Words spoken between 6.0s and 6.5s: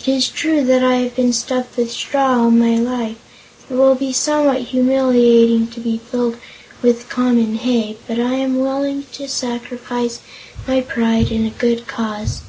filled